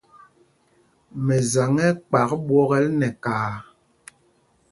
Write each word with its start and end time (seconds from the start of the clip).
Mɛsaŋ 1.25 1.73
ɛ́ 1.85 1.89
ɛ́ 1.93 1.97
kpak 2.07 2.29
ɓwokɛl 2.47 2.85
nɛ 2.99 3.07
kaā. 3.23 3.51